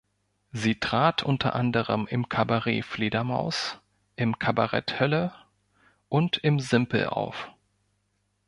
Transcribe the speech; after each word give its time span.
Sie 0.51 0.79
trat 0.79 1.21
unter 1.21 1.53
anderem 1.53 2.07
im 2.07 2.27
Cabaret 2.27 2.81
Fledermaus, 2.83 3.77
im 4.15 4.39
Kabarett 4.39 4.99
Hölle 4.99 5.31
und 6.09 6.37
im 6.39 6.59
Simpl 6.59 7.05
auf. 7.05 7.51